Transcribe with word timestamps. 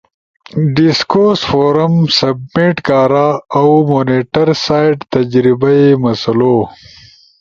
ڈیسکورس 0.75 1.39
فورم 1.49 1.93
سبمیٹ 2.19 2.75
کارا 2.87 3.27
اؤ 3.57 3.73
مونیٹر 3.89 4.47
سئیڈ 4.65 4.97
تجربئی 5.13 5.85
مسلو۔ 6.03 6.55